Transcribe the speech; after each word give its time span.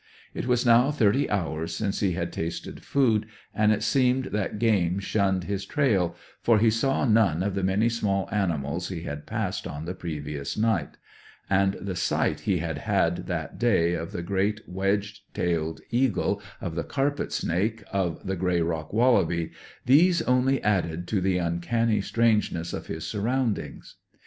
It 0.33 0.47
was 0.47 0.65
now 0.65 0.89
thirty 0.89 1.29
hours 1.29 1.75
since 1.75 1.99
he 1.99 2.13
had 2.13 2.33
tasted 2.33 2.81
food, 2.83 3.27
and 3.53 3.71
it 3.71 3.83
seemed 3.83 4.29
that 4.33 4.57
game 4.57 4.97
shunned 4.97 5.43
his 5.43 5.63
trail, 5.63 6.15
for 6.41 6.57
he 6.57 6.71
saw 6.71 7.05
none 7.05 7.43
of 7.43 7.53
the 7.53 7.61
many 7.61 7.87
small 7.87 8.27
animals 8.31 8.87
he 8.87 9.03
had 9.03 9.27
passed 9.27 9.67
on 9.67 9.85
the 9.85 9.93
previous 9.93 10.57
night; 10.57 10.97
and 11.51 11.73
the 11.75 11.95
sight 11.95 12.39
he 12.49 12.57
had 12.57 12.79
had 12.79 13.27
that 13.27 13.59
day 13.59 13.93
of 13.93 14.11
the 14.11 14.23
great 14.23 14.67
wedge 14.67 15.23
tailed 15.35 15.81
eagle, 15.91 16.41
of 16.59 16.73
the 16.73 16.83
carpet 16.83 17.31
snake, 17.31 17.81
and 17.93 18.01
of 18.03 18.25
the 18.25 18.35
grey 18.35 18.61
rock 18.63 18.91
wallaby, 18.91 19.51
these 19.85 20.23
only 20.23 20.59
added 20.63 21.07
to 21.07 21.21
the 21.21 21.37
uncanny 21.37 22.01
strangeness 22.01 22.73
of 22.73 22.87
his 22.87 23.05
surroundings. 23.05 23.97